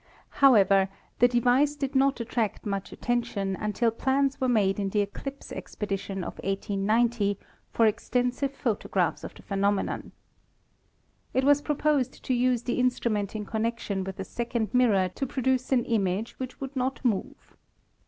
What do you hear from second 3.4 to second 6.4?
until plans were made in the eclipse expedition of